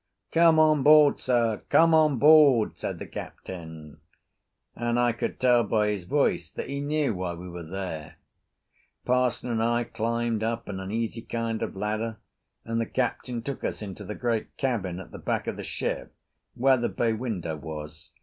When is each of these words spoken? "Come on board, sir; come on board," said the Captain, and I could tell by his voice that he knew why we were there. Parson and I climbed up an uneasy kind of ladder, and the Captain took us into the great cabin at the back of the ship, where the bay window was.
"Come 0.31 0.57
on 0.57 0.81
board, 0.81 1.19
sir; 1.19 1.61
come 1.69 1.93
on 1.93 2.17
board," 2.17 2.75
said 2.75 2.97
the 2.97 3.05
Captain, 3.05 4.01
and 4.75 4.97
I 4.99 5.11
could 5.11 5.39
tell 5.39 5.63
by 5.63 5.89
his 5.89 6.05
voice 6.05 6.49
that 6.49 6.67
he 6.69 6.81
knew 6.81 7.13
why 7.13 7.35
we 7.35 7.47
were 7.47 7.61
there. 7.69 8.15
Parson 9.05 9.51
and 9.51 9.61
I 9.61 9.83
climbed 9.83 10.41
up 10.41 10.67
an 10.67 10.79
uneasy 10.79 11.21
kind 11.21 11.61
of 11.61 11.75
ladder, 11.75 12.17
and 12.65 12.81
the 12.81 12.87
Captain 12.87 13.43
took 13.43 13.63
us 13.63 13.83
into 13.83 14.03
the 14.03 14.15
great 14.15 14.57
cabin 14.57 14.99
at 14.99 15.11
the 15.11 15.19
back 15.19 15.45
of 15.45 15.55
the 15.55 15.61
ship, 15.63 16.15
where 16.55 16.77
the 16.77 16.89
bay 16.89 17.13
window 17.13 17.55
was. 17.55 18.09